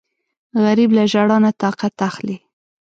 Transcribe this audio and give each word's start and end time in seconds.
غریب 0.63 0.89
له 0.97 1.03
ژړا 1.11 1.37
نه 1.45 1.51
طاقت 1.61 1.93
اخلي 2.09 2.37